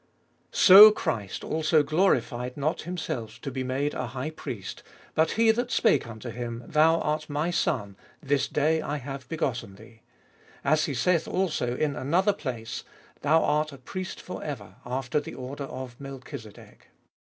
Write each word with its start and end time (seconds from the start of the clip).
So 0.51 0.89
Christ 0.89 1.43
also 1.43 1.83
glorified 1.83 2.57
not 2.57 2.81
Himself 2.89 3.39
to 3.41 3.51
be 3.51 3.61
made 3.63 3.93
a 3.93 4.07
High 4.07 4.31
Priest, 4.31 4.81
but 5.13 5.33
He 5.33 5.51
that 5.51 5.69
spake 5.69 6.07
unto 6.07 6.31
Him, 6.31 6.63
Thou 6.65 6.99
art 7.01 7.29
My 7.29 7.51
Son, 7.51 7.95
this 8.19 8.47
day 8.47 8.81
I 8.81 8.97
have 8.97 9.29
begotten 9.29 9.75
thee. 9.75 10.01
As 10.63 10.85
He 10.85 10.95
saith 10.95 11.27
also 11.27 11.75
in 11.77 11.95
another 11.95 12.33
place, 12.33 12.83
Thou 13.21 13.43
art 13.43 13.71
a 13.71 13.77
Priest 13.77 14.19
for 14.19 14.43
ever 14.43 14.77
after 14.87 15.19
the 15.19 15.35
order 15.35 15.65
of 15.65 15.99
Melchizedek. 15.99 16.87